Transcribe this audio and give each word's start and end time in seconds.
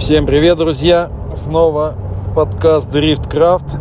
Всем 0.00 0.24
привет, 0.24 0.56
друзья! 0.56 1.10
Снова 1.36 1.94
подкаст 2.34 2.90
Driftcraft. 2.90 3.78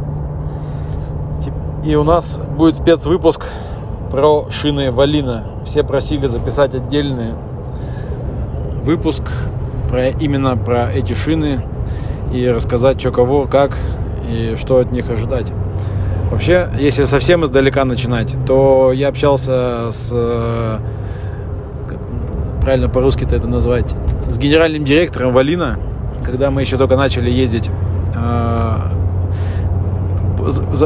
И 1.85 1.95
у 1.95 2.03
нас 2.03 2.41
будет 2.57 2.75
спецвыпуск 2.75 3.45
про 4.11 4.49
шины 4.51 4.91
Валина. 4.91 5.45
Все 5.63 5.81
просили 5.81 6.25
записать 6.25 6.75
отдельный 6.75 7.35
выпуск 8.83 9.23
про, 9.89 10.09
именно 10.09 10.57
про 10.57 10.91
эти 10.91 11.13
шины 11.13 11.61
и 12.33 12.45
рассказать, 12.49 12.99
что 12.99 13.11
кого, 13.11 13.45
как 13.45 13.77
и 14.29 14.55
что 14.59 14.79
от 14.79 14.91
них 14.91 15.09
ожидать. 15.09 15.47
Вообще, 16.29 16.69
если 16.77 17.05
совсем 17.05 17.45
издалека 17.45 17.85
начинать, 17.85 18.35
то 18.45 18.91
я 18.91 19.07
общался 19.07 19.91
с, 19.93 20.09
как 21.87 21.97
правильно 22.61 22.89
по-русски-то 22.89 23.37
это 23.37 23.47
назвать, 23.47 23.95
с 24.27 24.37
генеральным 24.37 24.83
директором 24.83 25.31
Валина, 25.31 25.79
когда 26.31 26.51
мы 26.51 26.61
еще 26.61 26.77
только 26.77 26.95
начали 26.95 27.29
ездить 27.29 27.69
э, 28.15 28.73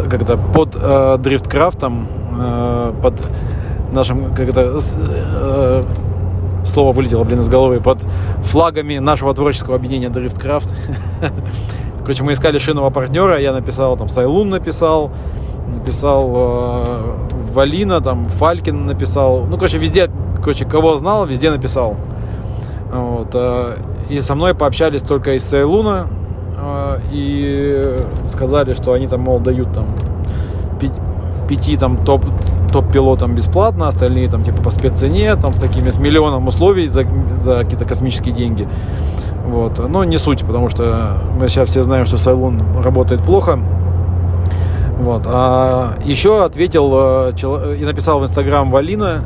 когда 0.10 0.38
под 0.38 0.76
э, 0.76 1.18
дрифткрафтом, 1.20 2.08
э, 2.40 2.94
под 3.02 3.22
нашим, 3.92 4.34
когда 4.34 4.64
э, 4.66 5.84
слово 6.66 6.92
вылетело, 6.92 7.24
блин, 7.24 7.42
из 7.42 7.50
головы, 7.50 7.80
под 7.80 8.00
флагами 8.44 8.98
нашего 8.98 9.34
творческого 9.34 9.76
объединения 9.76 10.10
Дрифткрафт. 10.10 10.74
Короче, 12.02 12.24
мы 12.24 12.34
искали 12.34 12.58
шинного 12.58 12.90
партнера, 12.90 13.40
я 13.40 13.54
написал, 13.54 13.96
там, 13.96 14.10
Сайлун 14.10 14.50
написал, 14.50 15.12
написал 15.74 16.32
э, 16.36 17.16
Валина, 17.54 18.02
там, 18.02 18.28
Фалькин 18.28 18.86
написал, 18.86 19.46
ну, 19.46 19.58
короче, 19.58 19.78
везде, 19.78 20.10
короче, 20.38 20.66
кого 20.66 20.98
знал, 20.98 21.26
везде 21.26 21.50
написал. 21.50 21.96
Вот, 22.92 23.30
э, 23.34 23.78
и 24.10 24.20
со 24.20 24.36
мной 24.36 24.54
пообщались 24.54 25.02
только 25.02 25.34
из 25.34 25.44
Сайлуна, 25.44 26.08
э, 26.58 27.00
и 27.12 27.98
сказали, 28.28 28.74
что 28.74 28.94
они 28.94 29.08
там, 29.08 29.22
мол, 29.22 29.40
дают 29.40 29.74
там 29.74 29.88
пяти 31.48 31.78
там 31.78 31.98
топ 32.04 32.24
топ-пилотам 32.72 33.36
бесплатно, 33.36 33.88
остальные 33.88 34.30
там 34.30 34.44
типа 34.44 34.64
по 34.64 34.72
спеццене, 34.72 35.36
там 35.36 35.54
с 35.54 35.58
такими 35.58 35.92
с 35.92 35.98
миллионом 35.98 36.48
условий 36.48 36.88
за, 36.88 37.06
за 37.38 37.60
какие-то 37.60 37.86
космические 37.86 38.34
деньги. 38.34 38.68
Вот. 39.46 39.78
Но 39.88 40.04
не 40.04 40.18
суть, 40.18 40.44
потому 40.44 40.70
что 40.70 41.20
мы 41.40 41.48
сейчас 41.48 41.70
все 41.70 41.84
знаем, 41.84 42.06
что 42.06 42.18
Сайлун 42.18 42.64
работает 42.82 43.22
плохо. 43.22 43.60
Вот. 45.00 45.24
А 45.28 45.98
еще 46.04 46.44
ответил 46.44 46.92
э, 46.96 47.76
и 47.78 47.86
написал 47.86 48.20
в 48.20 48.24
Инстаграм 48.24 48.72
Валина, 48.72 49.24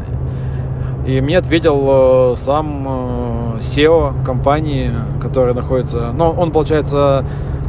и 1.08 1.22
мне 1.22 1.38
ответил 1.38 2.34
э, 2.34 2.36
сам 2.36 3.58
SEO 3.60 4.12
э, 4.12 4.26
компании, 4.26 4.92
которая 5.22 5.54
находится... 5.54 6.12
Ну, 6.14 6.32
он, 6.32 6.52
получается, 6.52 7.24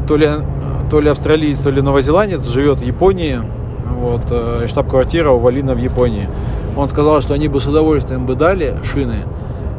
то 0.09 0.17
ли, 0.17 0.29
то 0.91 1.01
ли 1.01 1.09
австралиец, 1.09 1.61
то 1.61 1.71
ли 1.71 1.81
новозеландец, 1.81 2.45
живет 2.49 2.81
в 2.81 2.85
Японии, 2.85 3.41
вот, 3.97 4.23
э, 4.31 4.67
штаб-квартира 4.67 5.31
у 5.31 5.39
Валина 5.39 5.75
в 5.75 5.79
Японии. 5.79 6.29
Он 6.77 6.89
сказал, 6.89 7.21
что 7.21 7.33
они 7.35 7.47
бы 7.47 7.61
с 7.61 7.67
удовольствием 7.69 8.27
бы 8.27 8.35
дали 8.35 8.75
шины, 8.83 9.25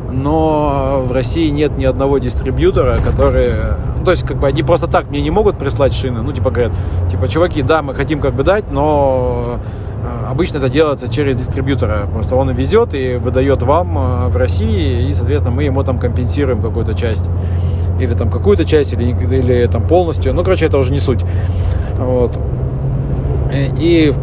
но 0.10 1.04
в 1.06 1.12
России 1.12 1.50
нет 1.50 1.78
ни 1.78 1.84
одного 1.84 2.18
дистрибьютора, 2.20 3.00
который... 3.06 3.54
Ну, 3.98 4.06
то 4.06 4.12
есть, 4.12 4.26
как 4.26 4.38
бы, 4.38 4.48
они 4.48 4.64
просто 4.64 4.88
так 4.88 5.10
мне 5.10 5.22
не 5.22 5.32
могут 5.32 5.58
прислать 5.58 5.94
шины. 5.94 6.22
Ну, 6.22 6.32
типа, 6.32 6.50
говорят, 6.50 6.72
типа, 7.12 7.28
чуваки, 7.28 7.62
да, 7.62 7.82
мы 7.82 7.94
хотим 7.94 8.22
как 8.22 8.36
бы 8.36 8.44
дать, 8.44 8.72
но 8.72 9.60
обычно 10.30 10.58
это 10.58 10.70
делается 10.70 11.12
через 11.12 11.36
дистрибьютора. 11.36 12.08
Просто 12.12 12.36
он 12.36 12.52
везет 12.52 12.94
и 12.94 13.16
выдает 13.16 13.64
вам 13.64 13.98
э, 13.98 14.28
в 14.30 14.38
России, 14.38 15.10
и, 15.10 15.14
соответственно, 15.14 15.56
мы 15.56 15.64
ему 15.64 15.84
там 15.84 16.00
компенсируем 16.00 16.62
какую-то 16.62 16.94
часть. 16.94 17.26
Или 18.00 18.14
там 18.14 18.30
какую-то 18.30 18.66
часть, 18.66 18.94
или, 18.94 19.12
или 19.12 19.68
там 19.68 19.88
полностью. 19.88 20.34
Ну, 20.34 20.44
короче, 20.44 20.66
это 20.68 20.78
уже 20.78 20.92
не 20.92 21.00
суть. 21.00 21.24
Вот. 21.98 22.38
И 23.52 24.14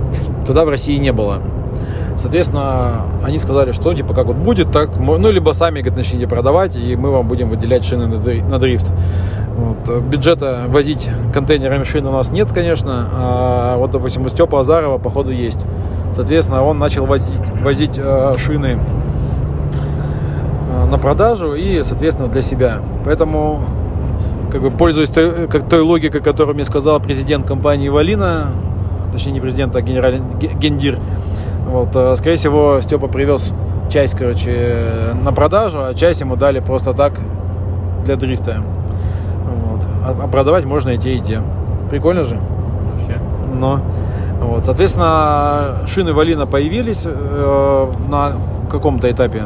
тогда 0.47 0.65
в 0.65 0.69
России 0.69 0.97
не 0.97 1.13
было. 1.13 1.43
Соответственно, 2.17 3.03
они 3.23 3.37
сказали, 3.37 3.73
что 3.73 3.93
типа 3.93 4.15
как 4.15 4.27
вот 4.27 4.37
будет, 4.37 4.73
так, 4.73 4.91
ну, 4.99 5.31
либо 5.31 5.53
сами, 5.53 5.81
говорит, 5.81 5.99
начните 5.99 6.27
продавать, 6.27 6.75
и 6.75 6.97
мы 6.97 7.11
вам 7.11 7.29
будем 7.29 7.51
выделять 7.51 7.85
шины 7.85 8.07
на 8.07 8.59
дрифт. 8.59 8.91
Вот. 9.57 10.03
Бюджета 10.03 10.65
возить 10.69 11.09
контейнерами 11.35 11.85
шин 11.85 12.07
у 12.07 12.13
нас 12.13 12.31
нет, 12.31 12.51
конечно, 12.53 13.09
а 13.13 13.77
вот, 13.77 13.91
допустим, 13.91 14.25
у 14.25 14.29
Степа 14.29 14.61
Азарова, 14.61 14.97
походу, 14.99 15.31
есть. 15.31 15.67
Соответственно, 16.13 16.63
он 16.65 16.79
начал 16.79 17.07
возить, 17.07 17.51
возить 17.63 17.99
э, 17.99 18.35
шины 18.39 18.79
э, 20.71 20.85
на 20.91 20.99
продажу 20.99 21.55
и, 21.55 21.83
соответственно, 21.83 22.29
для 22.29 22.43
себя. 22.43 22.81
Поэтому, 23.05 23.63
как 24.51 24.63
бы, 24.63 24.71
пользуясь 24.71 25.09
той, 25.09 25.47
как, 25.49 25.69
той 25.69 25.81
логикой, 25.81 26.21
которую 26.21 26.55
мне 26.55 26.65
сказал 26.65 27.01
президент 27.01 27.47
компании 27.47 27.89
Валина, 27.89 28.49
точнее 29.13 29.33
не 29.33 29.41
президент, 29.41 29.77
а 29.77 29.83
генеральный 29.83 30.23
гендир. 30.39 30.99
Вот, 31.69 31.95
э, 31.95 32.15
скорее 32.17 32.37
всего, 32.37 32.81
Степа 32.81 33.09
привез 33.09 33.53
часть, 33.91 34.17
короче, 34.17 35.15
на 35.23 35.33
продажу, 35.33 35.79
а 35.83 35.95
часть 35.95 36.21
ему 36.21 36.37
дали 36.37 36.61
просто 36.61 36.95
так 36.95 37.21
для 38.05 38.17
дрифта. 38.17 38.63
Вот. 39.45 39.81
А, 40.05 40.17
а 40.25 40.29
продавать 40.29 40.65
можно 40.65 40.91
и 40.91 40.99
те, 40.99 41.15
и 41.15 41.21
те. 41.21 41.43
Прикольно 41.91 42.25
же? 42.25 42.37
Вообще. 42.37 43.21
Но. 43.53 43.81
Вот, 44.41 44.67
соответственно, 44.67 45.87
шины 45.87 46.13
Валина 46.13 46.47
появились 46.47 47.05
э, 47.07 47.93
на 48.09 48.37
каком-то 48.71 49.11
этапе. 49.11 49.45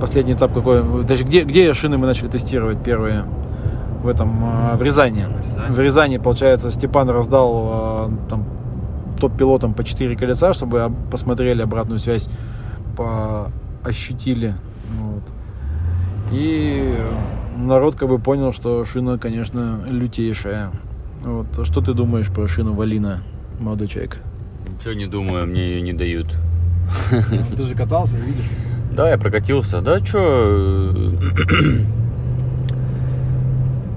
Последний 0.00 0.34
этап 0.34 0.52
какой? 0.52 1.04
Даже 1.04 1.24
где, 1.24 1.44
где 1.44 1.72
шины 1.72 1.96
мы 1.98 2.06
начали 2.06 2.28
тестировать 2.28 2.82
первые? 2.82 3.24
В 4.02 4.08
этом, 4.08 4.72
э, 4.72 4.76
в 4.76 4.82
Рязани. 4.82 5.26
В 5.68 5.80
Рязани, 5.80 6.18
получается, 6.18 6.70
Степан 6.70 7.08
раздал 7.10 8.08
э, 8.10 8.28
там 8.28 8.44
топ-пилотам 9.20 9.74
по 9.74 9.84
4 9.84 10.16
колеса, 10.16 10.52
чтобы 10.52 10.92
посмотрели 11.10 11.62
обратную 11.62 11.98
связь, 11.98 12.28
по 12.96 13.50
ощутили. 13.82 14.54
Вот. 15.00 15.22
И 16.32 16.98
народ 17.56 17.94
как 17.94 18.08
бы 18.08 18.18
понял, 18.18 18.52
что 18.52 18.84
шина, 18.84 19.18
конечно, 19.18 19.80
лютейшая. 19.86 20.70
Вот. 21.22 21.46
А 21.58 21.64
что 21.64 21.80
ты 21.80 21.92
думаешь 21.92 22.28
про 22.28 22.46
шину 22.48 22.74
Валина, 22.74 23.22
молодой 23.58 23.88
человек? 23.88 24.18
Ничего 24.68 24.94
не 24.94 25.06
думаю, 25.06 25.46
мне 25.46 25.70
ее 25.70 25.80
не 25.82 25.92
дают. 25.92 26.34
Ты 27.56 27.62
же 27.62 27.74
катался, 27.74 28.18
видишь? 28.18 28.46
Да, 28.92 29.10
я 29.10 29.18
прокатился. 29.18 29.80
Да, 29.80 30.04
что 30.04 31.12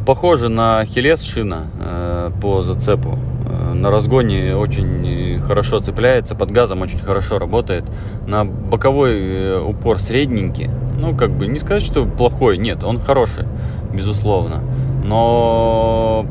похоже 0.06 0.50
на 0.50 0.84
хилес 0.86 1.22
шина 1.22 1.68
э, 1.80 2.32
по 2.42 2.62
зацепу. 2.62 3.18
Э, 3.46 3.74
на 3.74 3.92
разгоне 3.92 4.56
очень 4.56 5.40
хорошо 5.40 5.80
цепляется, 5.82 6.36
под 6.36 6.52
газом 6.52 6.82
очень 6.82 7.00
хорошо 7.00 7.38
работает. 7.38 7.86
На 8.26 8.44
боковой 8.44 9.20
э, 9.20 9.62
упор 9.62 10.00
средненький. 10.00 10.70
Ну, 11.00 11.16
как 11.16 11.32
бы 11.32 11.48
не 11.48 11.60
сказать, 11.60 11.84
что 11.84 12.06
плохой. 12.06 12.58
Нет, 12.58 12.84
он 12.84 13.00
хороший, 13.00 13.46
безусловно. 13.94 14.62
Но 15.06 16.26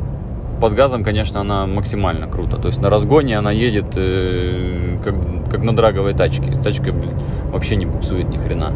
под 0.60 0.74
газом, 0.74 1.04
конечно, 1.04 1.40
она 1.40 1.66
максимально 1.66 2.26
круто. 2.26 2.56
То 2.56 2.68
есть 2.68 2.80
на 2.80 2.90
разгоне 2.90 3.38
она 3.38 3.52
едет 3.52 3.96
э, 3.96 4.98
как, 5.04 5.14
как 5.50 5.62
на 5.62 5.74
драговой 5.74 6.14
тачке. 6.14 6.58
Тачка 6.62 6.92
блин, 6.92 7.14
вообще 7.52 7.76
не 7.76 7.86
буксует 7.86 8.28
ни 8.28 8.36
хрена. 8.36 8.72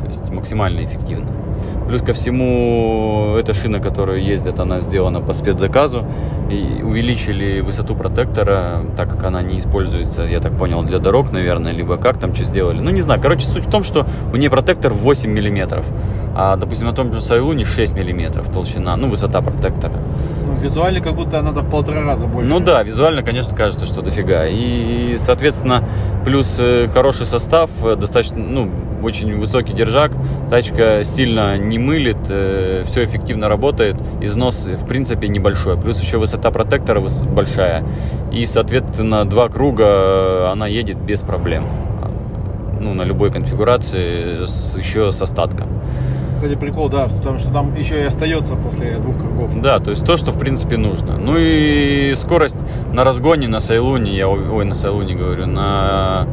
То 0.00 0.06
есть 0.06 0.30
максимально 0.30 0.84
эффективно. 0.84 1.30
Плюс 1.88 2.02
ко 2.02 2.12
всему, 2.12 3.36
эта 3.38 3.54
шина, 3.54 3.78
которая 3.78 4.18
ездит, 4.18 4.58
она 4.58 4.80
сделана 4.80 5.20
по 5.20 5.32
спецзаказу. 5.32 6.04
И 6.50 6.82
увеличили 6.82 7.60
высоту 7.60 7.94
протектора, 7.94 8.82
так 8.96 9.10
как 9.10 9.24
она 9.24 9.42
не 9.42 9.58
используется, 9.58 10.22
я 10.22 10.40
так 10.40 10.56
понял, 10.56 10.82
для 10.82 10.98
дорог, 10.98 11.32
наверное, 11.32 11.72
либо 11.72 11.96
как 11.96 12.18
там 12.18 12.34
что 12.34 12.44
сделали. 12.44 12.80
Ну, 12.80 12.90
не 12.90 13.00
знаю. 13.00 13.20
Короче, 13.20 13.46
суть 13.46 13.66
в 13.66 13.70
том, 13.70 13.82
что 13.82 14.06
у 14.32 14.36
нее 14.36 14.50
протектор 14.50 14.92
8 14.92 15.30
миллиметров. 15.30 15.86
А, 16.38 16.56
допустим, 16.56 16.86
на 16.86 16.92
том 16.92 17.14
же 17.14 17.22
Сайлуне 17.22 17.64
6 17.64 17.96
миллиметров 17.96 18.52
толщина, 18.52 18.94
ну, 18.96 19.08
высота 19.08 19.40
протектора. 19.40 19.94
Ну, 20.44 20.52
визуально 20.52 21.00
как 21.00 21.14
будто 21.14 21.40
надо 21.40 21.62
в 21.62 21.70
полтора 21.70 22.02
раза 22.02 22.26
больше. 22.26 22.50
Ну 22.50 22.60
да, 22.60 22.82
визуально, 22.82 23.22
конечно, 23.22 23.56
кажется, 23.56 23.86
что 23.86 24.02
дофига. 24.02 24.44
И, 24.46 25.16
соответственно, 25.18 25.82
плюс 26.26 26.56
э, 26.58 26.88
хороший 26.88 27.24
состав, 27.24 27.70
э, 27.82 27.96
достаточно, 27.96 28.36
ну, 28.36 28.70
очень 29.02 29.34
высокий 29.38 29.72
держак, 29.72 30.12
тачка 30.50 31.04
сильно 31.04 31.56
не 31.56 31.78
мылит, 31.78 32.18
э, 32.28 32.82
все 32.86 33.06
эффективно 33.06 33.48
работает, 33.48 33.96
износ 34.20 34.66
в 34.66 34.86
принципе 34.86 35.28
небольшой, 35.28 35.80
плюс 35.80 35.98
еще 36.02 36.18
высота 36.18 36.50
протектора 36.50 37.02
большая, 37.34 37.82
и 38.30 38.44
соответственно 38.44 39.24
два 39.24 39.48
круга 39.48 40.50
она 40.50 40.66
едет 40.66 40.98
без 40.98 41.20
проблем, 41.20 41.64
ну 42.78 42.92
на 42.92 43.02
любой 43.02 43.30
конфигурации 43.30 44.44
с, 44.44 44.76
еще 44.76 45.10
с 45.12 45.22
остатком. 45.22 45.75
Кстати, 46.36 46.54
прикол, 46.54 46.88
да, 46.90 47.08
потому 47.08 47.38
что 47.38 47.50
там 47.50 47.74
еще 47.74 47.98
и 48.00 48.04
остается 48.04 48.54
после 48.56 48.98
двух 48.98 49.16
кругов. 49.16 49.50
Да, 49.62 49.80
то 49.80 49.90
есть 49.90 50.04
то, 50.04 50.16
что 50.18 50.32
в 50.32 50.38
принципе 50.38 50.76
нужно. 50.76 51.16
Ну 51.18 51.36
и 51.38 52.14
скорость 52.14 52.58
на 52.92 53.04
разгоне 53.04 53.48
на 53.48 53.58
Сайлуне, 53.58 54.14
я 54.14 54.28
ой, 54.28 54.64
на 54.66 54.74
Сайлуне 54.74 55.14
говорю, 55.14 55.46
на 55.46 56.26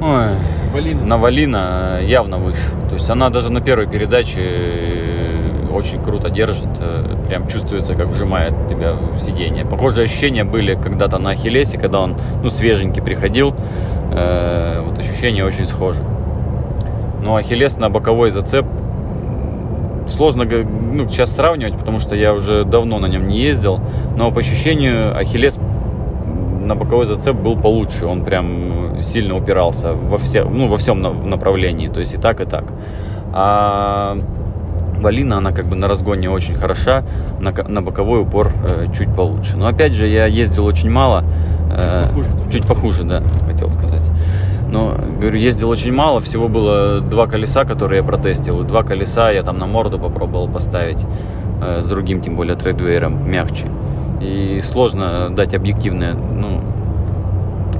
Ой. 0.00 0.28
Валина. 0.72 1.04
на 1.04 1.16
Валина 1.18 2.00
явно 2.02 2.38
выше. 2.38 2.70
То 2.88 2.94
есть 2.94 3.10
она 3.10 3.30
даже 3.30 3.50
на 3.50 3.60
первой 3.60 3.88
передаче 3.88 4.40
э, 4.40 5.68
очень 5.72 6.02
круто 6.02 6.30
держит, 6.30 6.68
э, 6.78 7.16
прям 7.28 7.48
чувствуется, 7.48 7.94
как 7.94 8.08
вжимает 8.08 8.54
тебя 8.68 8.92
в 8.92 9.18
сиденье. 9.18 9.64
Похожие 9.64 10.04
ощущения 10.04 10.44
были 10.44 10.74
когда-то 10.74 11.18
на 11.18 11.30
Ахиллесе, 11.30 11.78
когда 11.78 12.00
он 12.00 12.16
ну, 12.42 12.48
свеженький 12.50 13.02
приходил. 13.02 13.54
Э, 14.12 14.82
Вот 14.86 14.98
ощущения 14.98 15.44
очень 15.44 15.66
схожи. 15.66 16.02
Но 17.26 17.34
Ахиллес 17.34 17.76
на 17.76 17.90
боковой 17.90 18.30
зацеп 18.30 18.64
сложно 20.06 20.44
ну, 20.44 21.08
сейчас 21.08 21.34
сравнивать, 21.34 21.76
потому 21.76 21.98
что 21.98 22.14
я 22.14 22.32
уже 22.32 22.64
давно 22.64 23.00
на 23.00 23.06
нем 23.06 23.26
не 23.26 23.40
ездил. 23.40 23.80
Но 24.16 24.30
по 24.30 24.38
ощущению 24.38 25.18
Ахиллес 25.18 25.58
на 26.62 26.76
боковой 26.76 27.04
зацеп 27.06 27.34
был 27.34 27.56
получше. 27.56 28.06
Он 28.06 28.24
прям 28.24 29.02
сильно 29.02 29.34
упирался 29.36 29.92
во, 29.92 30.18
все, 30.18 30.44
ну, 30.44 30.68
во 30.68 30.76
всем 30.76 31.02
на- 31.02 31.12
направлении. 31.12 31.88
То 31.88 31.98
есть 31.98 32.14
и 32.14 32.16
так, 32.16 32.40
и 32.40 32.44
так. 32.44 32.66
А 33.32 34.16
Валина, 35.00 35.38
она 35.38 35.50
как 35.50 35.66
бы 35.66 35.74
на 35.74 35.88
разгоне 35.88 36.30
очень 36.30 36.54
хороша, 36.54 37.02
на, 37.40 37.50
на 37.50 37.82
боковой 37.82 38.22
упор 38.22 38.52
э, 38.70 38.86
чуть 38.96 39.12
получше. 39.16 39.56
Но 39.56 39.66
опять 39.66 39.94
же, 39.94 40.06
я 40.06 40.26
ездил 40.26 40.64
очень 40.64 40.90
мало. 40.90 41.24
э, 41.72 42.04
похуже. 42.04 42.28
чуть 42.52 42.66
похуже, 42.68 43.02
да, 43.02 43.20
хотел 43.48 43.68
сказать. 43.70 43.95
Но, 44.76 44.94
говорю, 45.18 45.38
ездил 45.38 45.70
очень 45.70 45.90
мало, 45.90 46.20
всего 46.20 46.48
было 46.48 47.00
два 47.00 47.26
колеса, 47.26 47.64
которые 47.64 48.02
я 48.02 48.06
протестил. 48.06 48.62
Два 48.62 48.82
колеса 48.82 49.30
я 49.30 49.42
там 49.42 49.58
на 49.58 49.66
морду 49.66 49.98
попробовал 49.98 50.48
поставить 50.48 50.98
э, 51.62 51.80
с 51.80 51.88
другим, 51.88 52.20
тем 52.20 52.36
более 52.36 52.56
трейдвейером, 52.56 53.26
мягче. 53.26 53.70
И 54.20 54.60
сложно 54.62 55.30
дать 55.30 55.54
объективное, 55.54 56.12
ну, 56.12 56.60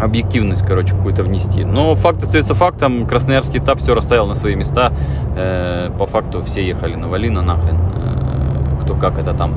объективность, 0.00 0.66
короче, 0.66 0.94
какую-то 0.94 1.22
внести. 1.22 1.66
Но 1.66 1.94
факт 1.96 2.22
остается 2.22 2.54
фактом. 2.54 3.06
Красноярский 3.06 3.58
этап 3.58 3.80
все 3.80 3.94
расставил 3.94 4.26
на 4.26 4.34
свои 4.34 4.54
места. 4.54 4.90
Э, 5.36 5.90
по 5.98 6.06
факту 6.06 6.40
все 6.44 6.66
ехали 6.66 6.94
на 6.94 7.08
Валина 7.08 7.42
нахрен. 7.42 7.76
Э, 7.76 8.84
кто 8.84 8.94
как 8.94 9.18
это 9.18 9.34
там 9.34 9.52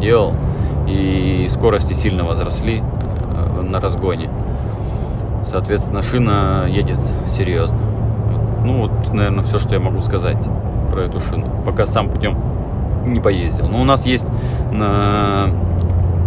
делал. 0.00 0.34
И 0.88 1.46
скорости 1.50 1.92
сильно 1.92 2.24
возросли 2.24 2.82
э, 2.82 3.60
на 3.62 3.78
разгоне. 3.78 4.28
Соответственно, 5.44 6.02
шина 6.02 6.66
едет 6.68 6.98
серьезно. 7.28 7.78
Ну, 8.64 8.82
вот, 8.82 9.12
наверное, 9.12 9.44
все, 9.44 9.58
что 9.58 9.74
я 9.74 9.80
могу 9.80 10.00
сказать 10.00 10.38
про 10.90 11.02
эту 11.02 11.20
шину. 11.20 11.46
Пока 11.66 11.86
сам 11.86 12.08
путем 12.08 12.36
не 13.06 13.20
поездил. 13.20 13.68
Но 13.68 13.80
у 13.80 13.84
нас 13.84 14.06
есть 14.06 14.26
на, 14.72 15.46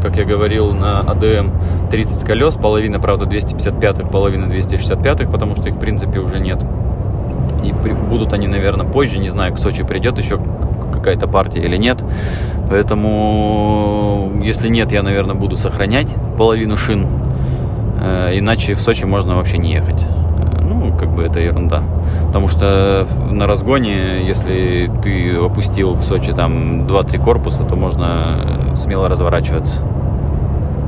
как 0.03 0.17
я 0.17 0.23
говорил, 0.23 0.73
на 0.73 0.99
АДМ 0.99 1.89
30 1.89 2.23
колес, 2.23 2.55
половина, 2.55 2.99
правда, 2.99 3.25
255-х, 3.25 4.09
половина 4.09 4.45
265-х, 4.45 5.31
потому 5.31 5.55
что 5.55 5.69
их, 5.69 5.75
в 5.75 5.79
принципе, 5.79 6.19
уже 6.19 6.39
нет. 6.39 6.63
И 7.63 7.73
при- 7.73 7.93
будут 7.93 8.33
они, 8.33 8.47
наверное, 8.47 8.85
позже, 8.85 9.17
не 9.17 9.29
знаю, 9.29 9.53
к 9.53 9.57
Сочи 9.57 9.83
придет 9.83 10.17
еще 10.19 10.39
какая-то 10.93 11.27
партия 11.27 11.61
или 11.61 11.77
нет. 11.77 12.03
Поэтому, 12.69 14.33
если 14.41 14.69
нет, 14.69 14.91
я, 14.91 15.01
наверное, 15.01 15.35
буду 15.35 15.55
сохранять 15.55 16.13
половину 16.37 16.77
шин. 16.77 17.07
Э, 17.99 18.37
Иначе 18.37 18.73
в 18.73 18.81
Сочи 18.81 19.05
можно 19.05 19.35
вообще 19.35 19.57
не 19.57 19.73
ехать. 19.73 20.01
Э, 20.03 20.61
Ну, 20.61 20.95
как 20.97 21.09
бы 21.09 21.23
это 21.23 21.39
ерунда. 21.39 21.83
Потому 22.27 22.47
что 22.47 23.07
на 23.29 23.47
разгоне, 23.47 24.25
если 24.25 24.89
ты 25.01 25.35
опустил 25.35 25.93
в 25.93 26.03
Сочи 26.03 26.33
там 26.33 26.85
2-3 26.87 27.23
корпуса, 27.23 27.63
то 27.63 27.75
можно 27.75 28.71
э, 28.73 28.75
смело 28.75 29.09
разворачиваться. 29.09 29.81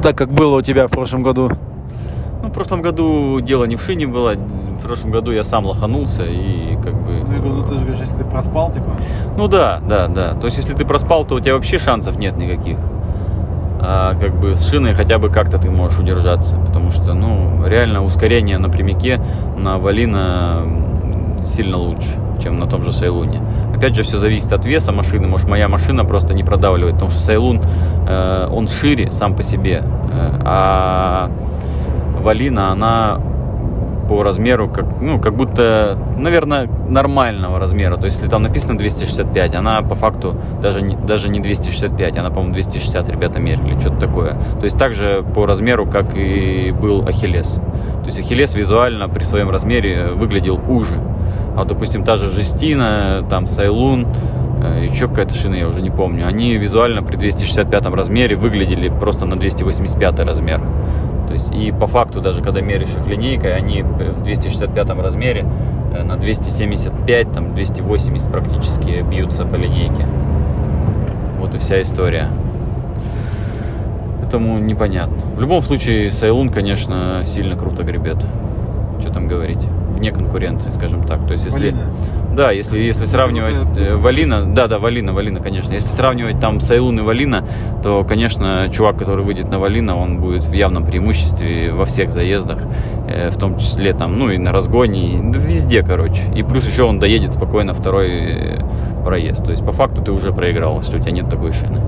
Так 0.02 0.18
как 0.18 0.32
было 0.32 0.58
у 0.58 0.62
тебя 0.62 0.88
в 0.88 0.92
прошлом 0.92 1.24
году. 1.24 1.52
Ну, 2.42 2.48
в 2.48 2.52
прошлом 2.52 2.82
году 2.82 3.42
дело 3.42 3.66
не 3.66 3.76
в 3.76 3.82
шине 3.82 4.08
было. 4.08 4.36
В 4.36 4.82
прошлом 4.84 5.12
году 5.12 5.32
я 5.32 5.44
сам 5.44 5.66
лоханулся 5.66 6.24
и 6.24 6.78
как 6.82 6.94
бы... 6.94 7.22
Ну, 7.28 7.68
же 7.68 7.86
говоришь, 7.86 8.00
если 8.00 8.16
ты 8.16 8.24
проспал, 8.24 8.72
типа. 8.72 8.92
Ну 9.36 9.48
да, 9.50 9.82
да, 9.88 10.08
да. 10.08 10.36
То 10.36 10.46
есть, 10.46 10.58
если 10.58 10.74
ты 10.74 10.86
проспал, 10.86 11.26
то 11.26 11.36
у 11.36 11.40
тебя 11.42 11.56
вообще 11.56 11.80
шансов 11.80 12.18
нет 12.18 12.38
никаких. 12.38 12.78
А 13.82 14.14
как 14.16 14.40
бы 14.40 14.56
с 14.56 14.70
шиной 14.70 14.94
хотя 14.94 15.20
бы 15.20 15.30
как-то 15.30 15.58
ты 15.58 15.70
можешь 15.72 16.00
удержаться. 16.00 16.56
Потому 16.58 16.92
что, 16.92 17.14
ну, 17.14 17.66
реально 17.66 18.04
ускорение 18.04 18.58
на 18.58 18.70
прямике 18.70 19.22
на 19.58 19.78
Валина 19.78 20.66
сильно 21.46 21.78
лучше, 21.78 22.18
чем 22.42 22.58
на 22.58 22.68
том 22.68 22.84
же 22.84 22.92
Сайлуне. 22.92 23.42
Опять 23.76 23.96
же, 23.96 24.04
все 24.04 24.18
зависит 24.18 24.52
от 24.52 24.66
веса 24.66 24.92
машины. 24.92 25.28
Может, 25.28 25.48
моя 25.48 25.70
машина 25.70 26.04
просто 26.04 26.34
не 26.34 26.44
продавливает. 26.44 26.96
Потому 26.96 27.12
что 27.12 27.22
Сайлун, 27.22 27.62
э, 27.62 28.48
он 28.52 28.68
шире 28.68 29.12
сам 29.12 29.36
по 29.36 29.44
себе. 29.44 29.84
Э, 30.12 30.40
а 30.44 31.32
Валина, 32.22 32.72
она 32.72 33.20
по 34.10 34.24
размеру, 34.24 34.68
как, 34.68 35.00
ну, 35.00 35.20
как 35.20 35.36
будто, 35.36 35.96
наверное, 36.18 36.68
нормального 36.90 37.60
размера. 37.60 37.96
То 37.96 38.06
есть, 38.06 38.18
если 38.18 38.30
там 38.30 38.42
написано 38.42 38.76
265, 38.76 39.54
она 39.54 39.84
по 39.84 39.94
факту 39.94 40.36
даже 40.64 40.82
не, 40.82 40.96
даже 40.96 41.30
не 41.30 41.40
265, 41.40 42.18
она, 42.18 42.30
по-моему, 42.32 42.54
260 42.54 43.08
ребята 43.08 43.40
мерили, 43.40 43.80
что-то 43.80 44.08
такое. 44.08 44.34
То 44.60 44.64
есть, 44.64 44.80
также 44.80 45.24
по 45.36 45.46
размеру, 45.46 45.86
как 45.86 46.18
и 46.18 46.72
был 46.72 47.08
Ахиллес. 47.08 47.62
То 48.00 48.06
есть, 48.06 48.20
Ахиллес 48.20 48.56
визуально 48.56 49.08
при 49.10 49.24
своем 49.24 49.52
размере 49.52 50.08
выглядел 50.08 50.60
уже. 50.68 50.96
А 51.56 51.60
вот, 51.60 51.68
допустим, 51.68 52.04
та 52.04 52.16
же 52.16 52.32
Жестина, 52.32 53.24
там 53.30 53.46
Сайлун, 53.46 54.08
э, 54.64 54.86
еще 54.86 55.08
какая-то 55.08 55.36
шина, 55.36 55.54
я 55.54 55.68
уже 55.68 55.84
не 55.84 55.92
помню, 55.92 56.26
они 56.26 56.58
визуально 56.58 57.04
при 57.04 57.16
265 57.16 57.86
размере 57.94 58.36
выглядели 58.36 58.90
просто 58.90 59.28
на 59.28 59.36
285 59.36 60.20
размер. 60.22 60.62
Есть 61.40 61.54
и 61.54 61.72
по 61.72 61.88
факту, 61.88 62.20
даже 62.20 62.44
когда 62.44 62.60
меряешь 62.60 62.90
их 62.90 63.08
линейкой, 63.08 63.56
они 63.56 63.82
в 63.82 64.24
265 64.24 64.90
размере 64.90 65.46
э, 65.94 66.04
на 66.04 66.18
275, 66.18 67.32
там 67.32 67.56
280 67.56 68.30
практически 68.30 69.02
бьются 69.10 69.46
по 69.46 69.56
линейке. 69.56 70.06
Вот 71.40 71.56
и 71.56 71.58
вся 71.58 71.82
история. 71.82 72.28
Поэтому 74.20 74.60
непонятно. 74.60 75.16
В 75.36 75.40
любом 75.40 75.62
случае, 75.62 76.12
Сайлун, 76.12 76.50
конечно, 76.50 77.22
сильно 77.26 77.56
круто 77.56 77.84
гребет. 77.84 78.18
Что 79.00 79.14
там 79.14 79.30
говорить? 79.30 79.62
Вне 79.96 80.12
конкуренции, 80.12 80.72
скажем 80.72 81.04
так. 81.04 81.26
То 81.26 81.34
есть, 81.34 81.46
если... 81.46 81.74
Да, 82.40 82.52
если, 82.52 82.80
если 82.80 83.04
сравнивать 83.04 83.78
э, 83.78 83.98
Валина, 83.98 84.46
да, 84.56 84.68
да, 84.68 84.80
Валина, 84.80 85.12
Валина, 85.12 85.42
конечно. 85.42 85.74
Если 85.74 85.90
сравнивать 85.90 86.40
там 86.40 86.62
Сайлун 86.62 86.98
и 86.98 87.02
Валина, 87.02 87.44
то, 87.84 88.06
конечно, 88.06 88.70
чувак, 88.72 88.96
который 88.96 89.26
выйдет 89.26 89.50
на 89.50 89.60
Валина, 89.60 89.98
он 89.98 90.22
будет 90.22 90.46
в 90.46 90.54
явном 90.54 90.86
преимуществе 90.86 91.74
во 91.74 91.84
всех 91.84 92.12
заездах, 92.12 92.60
э, 93.10 93.30
в 93.30 93.36
том 93.36 93.58
числе 93.58 93.94
там, 93.94 94.18
ну 94.18 94.30
и 94.30 94.38
на 94.38 94.54
разгоне, 94.54 95.16
и, 95.16 95.22
да, 95.22 95.38
везде, 95.38 95.84
короче. 95.84 96.22
И 96.34 96.42
плюс 96.44 96.66
еще 96.66 96.84
он 96.84 96.98
доедет 96.98 97.34
спокойно 97.34 97.74
второй 97.74 98.08
э, 98.10 98.60
проезд. 99.04 99.44
То 99.44 99.52
есть, 99.52 99.66
по 99.66 99.74
факту 99.74 100.02
ты 100.02 100.14
уже 100.14 100.32
проиграл, 100.32 100.78
если 100.78 100.98
у 100.98 101.02
тебя 101.02 101.12
нет 101.12 101.30
такой 101.30 101.52
шины. 101.52 101.82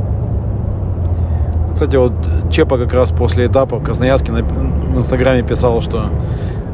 Кстати, 1.75 1.95
вот 1.95 2.11
Чепа 2.51 2.77
как 2.77 2.93
раз 2.93 3.09
после 3.11 3.45
этапа 3.45 3.77
в 3.77 3.85
Красноярске 3.85 4.33
на- 4.33 4.43
в 4.43 4.95
Инстаграме 4.95 5.43
писал, 5.43 5.79
что 5.79 6.09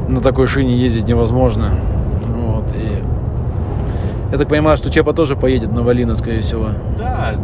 на 0.07 0.19
такой 0.21 0.47
шине 0.47 0.75
ездить 0.77 1.07
невозможно. 1.07 1.73
Я 4.31 4.37
так 4.37 4.47
понимаю, 4.49 4.77
что 4.77 4.89
Чепа 4.89 5.13
тоже 5.13 5.35
поедет 5.35 5.71
на 5.71 5.83
Валина, 5.83 6.15
скорее 6.15 6.41
всего. 6.41 6.67
Да, 6.97 7.35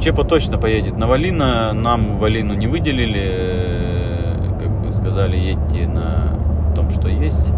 Чепа 0.00 0.24
точно 0.24 0.58
поедет 0.58 0.96
на 0.96 1.06
Валина. 1.06 1.72
Нам 1.72 2.18
Валину 2.18 2.54
не 2.54 2.66
выделили. 2.66 3.22
э, 3.24 4.34
Как 4.60 4.70
бы 4.84 4.92
сказали, 4.92 5.36
едьте 5.36 5.86
на 5.86 6.36
том, 6.74 6.90
что 6.90 7.08
есть. 7.08 7.48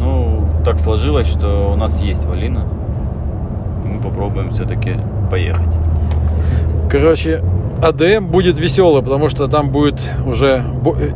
Ну, 0.00 0.46
так 0.64 0.80
сложилось, 0.80 1.26
что 1.26 1.72
у 1.72 1.76
нас 1.76 2.00
есть 2.00 2.24
Валина. 2.24 2.64
И 3.84 3.88
мы 3.88 4.00
попробуем 4.00 4.50
все-таки 4.50 4.94
поехать. 5.30 5.74
Короче, 6.90 7.42
АДМ 7.82 8.26
будет 8.28 8.58
веселый, 8.58 9.02
потому 9.02 9.28
что 9.28 9.46
там 9.46 9.70
будет 9.70 10.00
уже 10.26 10.64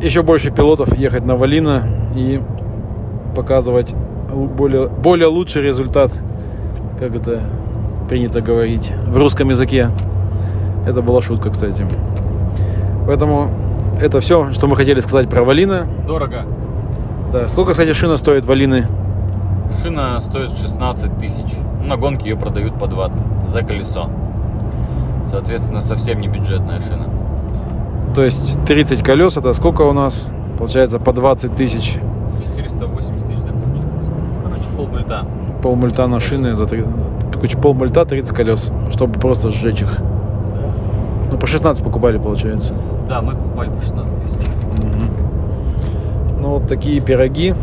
еще 0.01 0.21
больше 0.21 0.51
пилотов 0.51 0.95
ехать 0.97 1.25
на 1.25 1.35
Валина 1.35 1.83
и 2.15 2.39
показывать 3.35 3.95
более, 4.31 4.87
более 4.87 5.27
лучший 5.27 5.63
результат, 5.63 6.11
как 6.99 7.15
это 7.15 7.41
принято 8.07 8.41
говорить 8.41 8.91
в 9.05 9.17
русском 9.17 9.49
языке. 9.49 9.89
Это 10.85 11.01
была 11.01 11.21
шутка, 11.21 11.49
кстати. 11.49 11.85
Поэтому 13.07 13.49
это 14.01 14.19
все, 14.19 14.51
что 14.51 14.67
мы 14.67 14.75
хотели 14.75 14.99
сказать 14.99 15.29
про 15.29 15.43
Валина. 15.43 15.87
Дорого. 16.07 16.45
Да. 17.31 17.47
Сколько, 17.47 17.71
кстати, 17.71 17.93
шина 17.93 18.17
стоит 18.17 18.45
Валины? 18.45 18.87
Шина 19.81 20.19
стоит 20.19 20.51
16 20.51 21.17
тысяч. 21.17 21.45
Ну, 21.81 21.87
На 21.87 21.97
гонке 21.97 22.29
ее 22.29 22.35
продают 22.37 22.77
по 22.77 22.87
20 22.87 23.49
за 23.49 23.63
колесо. 23.63 24.09
Соответственно, 25.31 25.81
совсем 25.81 26.21
не 26.21 26.27
бюджетная 26.27 26.79
шина. 26.79 27.07
То 28.13 28.23
есть 28.23 28.63
30 28.65 29.03
колес, 29.03 29.37
это 29.37 29.53
сколько 29.53 29.81
у 29.81 29.93
нас? 29.93 30.29
Получается 30.59 30.99
по 30.99 31.13
20 31.13 31.55
тысяч 31.55 31.95
480 32.55 33.25
тысяч, 33.25 33.39
да, 33.41 33.51
получается? 33.53 34.11
Короче, 34.43 34.69
полмульта. 34.77 35.25
Полмульта 35.63 36.07
на 36.07 36.19
шины, 36.19 36.53
за 36.53 36.65
три- 36.67 36.85
короче, 37.33 37.57
полмульта 37.57 38.05
30 38.05 38.35
колес, 38.35 38.71
чтобы 38.91 39.19
просто 39.19 39.49
сжечь 39.49 39.81
их. 39.81 39.97
Ну, 41.31 41.37
по 41.37 41.47
16 41.47 41.83
покупали, 41.83 42.17
получается. 42.17 42.73
Да, 43.09 43.21
мы 43.21 43.31
покупали 43.31 43.69
по 43.69 43.81
16 43.81 44.21
тысяч. 44.21 44.47
Мгм. 44.77 46.41
Ну, 46.41 46.49
вот 46.49 46.67
такие 46.67 46.99
пироги. 47.01 47.55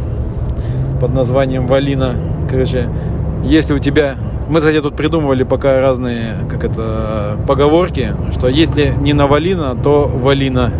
под 1.00 1.14
названием 1.14 1.66
Валина. 1.66 2.14
Короче, 2.50 2.90
если 3.42 3.72
у 3.72 3.78
тебя... 3.78 4.16
Мы, 4.50 4.58
кстати, 4.58 4.82
тут 4.82 4.96
придумывали 4.96 5.44
пока 5.44 5.80
разные, 5.80 6.34
как 6.50 6.62
это, 6.62 7.38
поговорки, 7.46 8.14
что 8.32 8.48
если 8.48 8.92
не 9.00 9.14
на 9.14 9.26
Валина, 9.26 9.74
то 9.82 10.02
Валина. 10.14 10.70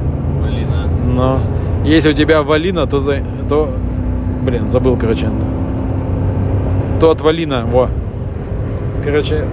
Валина. 0.42 0.88
Но 1.14 1.40
если 1.86 2.10
у 2.10 2.12
тебя 2.12 2.42
Валина, 2.42 2.86
то, 2.86 3.00
то 3.48 3.70
блин, 4.44 4.68
забыл, 4.68 4.98
короче. 4.98 5.30
То 7.00 7.10
от 7.10 7.20
Валина, 7.22 7.64
во. 7.66 7.88
Короче, 9.02 9.46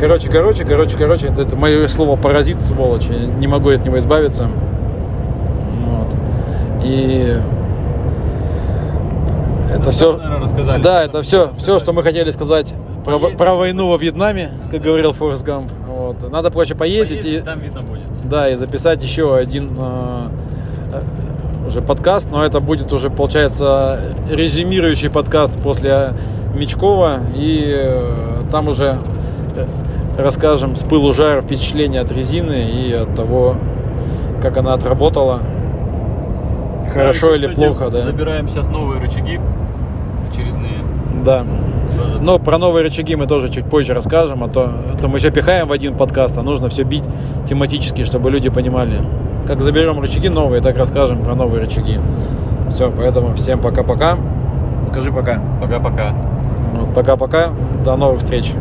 короче, 0.00 0.28
короче, 0.28 0.64
короче, 0.64 0.96
короче, 0.98 1.26
это, 1.28 1.42
это 1.42 1.54
мое 1.56 1.86
слово 1.86 2.16
паразит, 2.16 2.60
сволочь, 2.60 3.04
я 3.06 3.18
не 3.26 3.46
могу 3.46 3.70
от 3.70 3.84
него 3.84 3.98
избавиться. 3.98 4.48
Вот. 5.86 6.08
И 6.82 7.38
это 9.72 9.90
все, 9.92 10.16
наверное, 10.16 10.78
да, 10.80 11.04
это 11.04 11.22
все, 11.22 11.52
все, 11.58 11.78
что 11.78 11.92
мы 11.92 12.02
хотели 12.02 12.30
сказать 12.32 12.74
про, 13.04 13.18
Поездить. 13.18 13.38
про 13.38 13.54
войну 13.54 13.88
во 13.90 13.96
Вьетнаме, 13.96 14.50
как 14.70 14.82
говорил 14.82 15.12
Форрест 15.12 15.44
Гамп. 15.44 15.70
Вот. 15.86 16.30
Надо, 16.30 16.50
короче, 16.50 16.74
поездить, 16.74 17.22
Поездить, 17.22 17.42
и 17.42 17.44
там 17.44 17.60
видно 17.60 17.82
будет. 17.82 18.02
да, 18.28 18.50
и 18.50 18.56
записать 18.56 19.02
еще 19.02 19.36
один 19.36 19.76
э, 19.78 20.28
уже 21.74 21.82
подкаст, 21.82 22.28
но 22.30 22.44
это 22.44 22.60
будет 22.60 22.92
уже, 22.92 23.10
получается, 23.10 23.98
резюмирующий 24.30 25.10
подкаст 25.10 25.60
после 25.60 26.12
Мечкова, 26.54 27.18
и 27.34 27.64
э, 27.66 28.42
там 28.52 28.68
уже 28.68 28.98
э, 29.56 29.66
расскажем 30.16 30.76
с 30.76 30.84
пылу 30.84 31.12
жара 31.12 31.42
впечатления 31.42 32.00
от 32.00 32.12
резины 32.12 32.70
и 32.70 32.92
от 32.92 33.16
того, 33.16 33.56
как 34.40 34.56
она 34.56 34.74
отработала, 34.74 35.40
хорошо 36.92 37.30
Да, 37.30 37.36
или 37.36 37.54
плохо, 37.54 37.90
да. 37.90 38.02
Забираем 38.02 38.46
сейчас 38.46 38.68
новые 38.68 39.00
рычаги 39.00 39.40
очередные. 40.30 40.78
Да. 41.24 41.44
Тоже 41.98 42.20
Но 42.20 42.38
про 42.38 42.58
новые 42.58 42.84
рычаги 42.84 43.16
мы 43.16 43.26
тоже 43.26 43.48
чуть 43.48 43.64
позже 43.64 43.94
расскажем, 43.94 44.44
а 44.44 44.48
то, 44.48 44.70
а 44.92 44.96
то 44.96 45.08
мы 45.08 45.18
все 45.18 45.32
пихаем 45.32 45.66
в 45.66 45.72
один 45.72 45.96
подкаст, 45.96 46.38
а 46.38 46.42
нужно 46.42 46.68
все 46.68 46.84
бить 46.84 47.04
тематически, 47.48 48.04
чтобы 48.04 48.30
люди 48.30 48.48
понимали. 48.48 49.00
Как 49.46 49.60
заберем 49.60 50.00
рычаги 50.00 50.28
новые, 50.28 50.62
так 50.62 50.76
расскажем 50.76 51.22
про 51.22 51.34
новые 51.34 51.62
рычаги. 51.62 52.00
Все, 52.70 52.90
поэтому 52.90 53.34
всем 53.34 53.60
пока-пока. 53.60 54.16
Скажи 54.86 55.12
пока. 55.12 55.40
Пока-пока. 55.60 56.14
Вот, 56.74 56.94
Пока-пока. 56.94 57.50
До 57.84 57.96
новых 57.96 58.20
встреч. 58.20 58.52